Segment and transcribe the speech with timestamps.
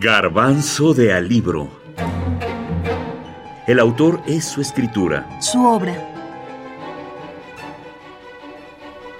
[0.00, 1.68] Garbanzo de Alibro.
[3.66, 5.28] El autor es su escritura.
[5.40, 5.92] Su obra.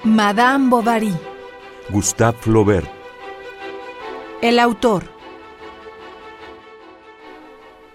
[0.04, 1.12] Madame Bovary.
[1.90, 2.88] Gustave Flaubert.
[4.40, 5.02] El autor.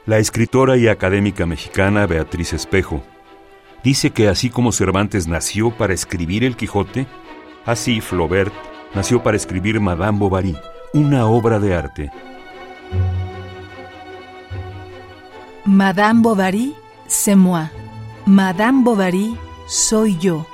[0.06, 3.02] La escritora y académica mexicana Beatriz Espejo
[3.82, 7.08] dice que así como Cervantes nació para escribir El Quijote,
[7.66, 8.54] así Flaubert
[8.94, 10.58] nació para escribir Madame Bovary,
[10.94, 12.12] una obra de arte.
[15.74, 16.76] Madame Bovary,
[17.08, 17.72] c'est moi.
[18.28, 20.46] Madame Bovary, soy yo.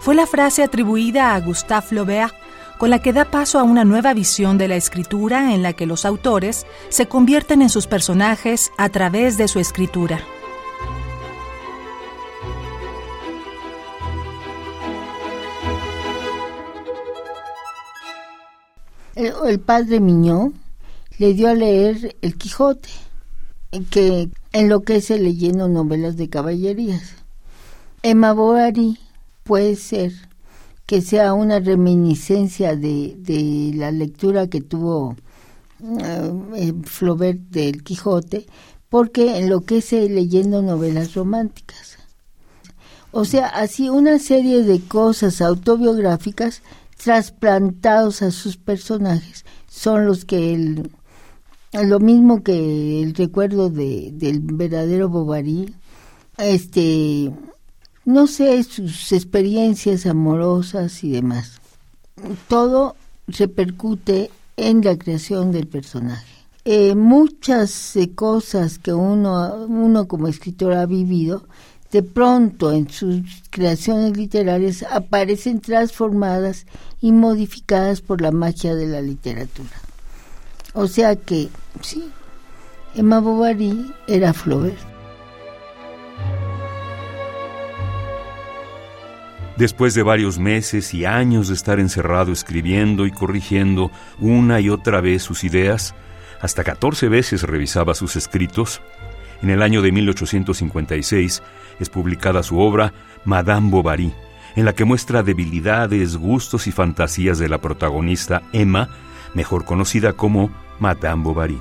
[0.00, 2.34] Fue la frase atribuida a Gustave Flaubert
[2.76, 5.86] con la que da paso a una nueva visión de la escritura en la que
[5.86, 10.18] los autores se convierten en sus personajes a través de su escritura.
[19.14, 20.54] El, padre Miñón
[21.18, 22.88] le dio a leer El Quijote,
[23.90, 27.14] que enloquece leyendo novelas de caballerías.
[28.02, 28.98] Emma Bovary
[29.44, 30.12] puede ser
[30.86, 35.16] que sea una reminiscencia de, de la lectura que tuvo
[35.80, 38.46] uh, Flaubert del Quijote,
[38.88, 41.96] porque enloquece leyendo novelas románticas.
[43.10, 46.62] O sea, así una serie de cosas autobiográficas
[47.02, 50.90] trasplantados a sus personajes son los que el,
[51.72, 55.74] lo mismo que el recuerdo de, del verdadero Bovary,
[56.38, 57.32] este
[58.04, 61.60] no sé, sus experiencias amorosas y demás.
[62.48, 62.96] Todo
[63.28, 66.26] repercute en la creación del personaje.
[66.64, 71.46] Eh, muchas eh, cosas que uno, uno como escritor ha vivido,
[71.90, 76.66] de pronto en sus creaciones literarias aparecen transformadas
[77.00, 79.70] y modificadas por la magia de la literatura.
[80.74, 82.10] O sea que, sí,
[82.94, 84.78] Emma Bovary era Flaubert.
[89.56, 95.00] Después de varios meses y años de estar encerrado escribiendo y corrigiendo una y otra
[95.00, 95.94] vez sus ideas,
[96.40, 98.80] hasta 14 veces revisaba sus escritos,
[99.42, 101.42] en el año de 1856
[101.80, 102.92] es publicada su obra
[103.24, 104.12] Madame Bovary,
[104.56, 108.88] en la que muestra debilidades, gustos y fantasías de la protagonista Emma,
[109.34, 111.60] mejor conocida como Madame Bovary.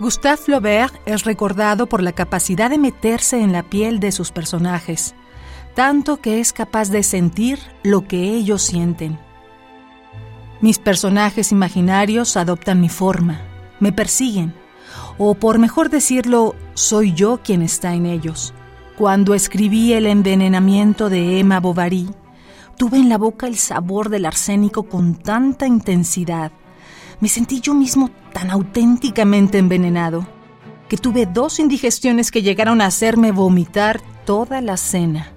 [0.00, 5.14] Gustave Flaubert es recordado por la capacidad de meterse en la piel de sus personajes
[5.78, 9.16] tanto que es capaz de sentir lo que ellos sienten.
[10.60, 13.42] Mis personajes imaginarios adoptan mi forma,
[13.78, 14.52] me persiguen,
[15.18, 18.54] o por mejor decirlo, soy yo quien está en ellos.
[18.96, 22.10] Cuando escribí el envenenamiento de Emma Bovary,
[22.76, 26.50] tuve en la boca el sabor del arsénico con tanta intensidad,
[27.20, 30.26] me sentí yo mismo tan auténticamente envenenado,
[30.88, 35.32] que tuve dos indigestiones que llegaron a hacerme vomitar toda la cena.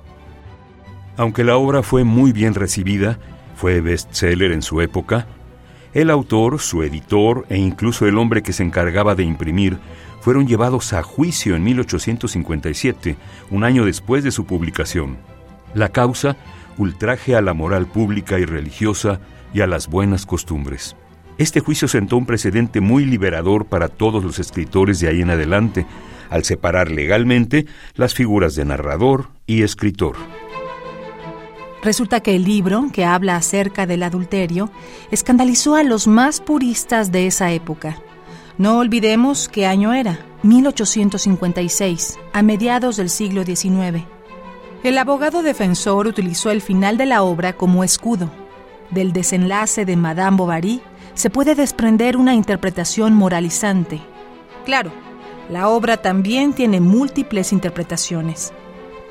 [1.17, 3.19] Aunque la obra fue muy bien recibida,
[3.55, 5.27] fue bestseller en su época,
[5.93, 9.77] el autor, su editor e incluso el hombre que se encargaba de imprimir
[10.21, 13.17] fueron llevados a juicio en 1857,
[13.49, 15.17] un año después de su publicación.
[15.73, 16.37] La causa,
[16.77, 19.19] ultraje a la moral pública y religiosa
[19.53, 20.95] y a las buenas costumbres.
[21.41, 25.87] Este juicio sentó un precedente muy liberador para todos los escritores de ahí en adelante,
[26.29, 27.65] al separar legalmente
[27.95, 30.17] las figuras de narrador y escritor.
[31.81, 34.69] Resulta que el libro, que habla acerca del adulterio,
[35.09, 37.97] escandalizó a los más puristas de esa época.
[38.59, 44.05] No olvidemos qué año era, 1856, a mediados del siglo XIX.
[44.83, 48.29] El abogado defensor utilizó el final de la obra como escudo.
[48.91, 50.83] Del desenlace de Madame Bovary
[51.21, 54.01] se puede desprender una interpretación moralizante.
[54.65, 54.91] Claro,
[55.51, 58.51] la obra también tiene múltiples interpretaciones.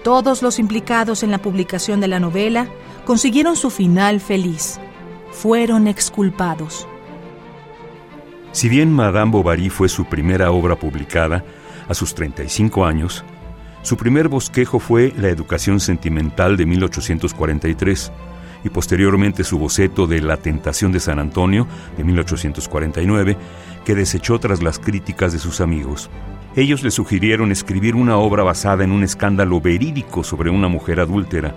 [0.02, 2.66] Todos los implicados en la publicación de la novela
[3.04, 4.80] consiguieron su final feliz.
[5.30, 6.88] Fueron exculpados.
[8.50, 11.44] Si bien Madame Bovary fue su primera obra publicada,
[11.88, 13.24] a sus 35 años,
[13.82, 18.10] su primer bosquejo fue La educación sentimental de 1843
[18.64, 21.66] y posteriormente su boceto de La tentación de San Antonio
[21.96, 23.36] de 1849,
[23.84, 26.10] que desechó tras las críticas de sus amigos.
[26.56, 31.54] Ellos le sugirieron escribir una obra basada en un escándalo verídico sobre una mujer adúltera.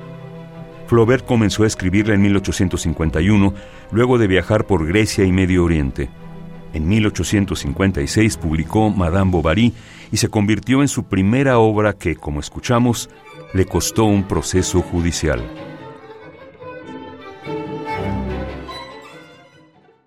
[0.87, 3.53] Flaubert comenzó a escribirla en 1851,
[3.91, 6.09] luego de viajar por Grecia y Medio Oriente.
[6.73, 9.73] En 1856 publicó Madame Bovary
[10.11, 13.09] y se convirtió en su primera obra que, como escuchamos,
[13.53, 15.41] le costó un proceso judicial.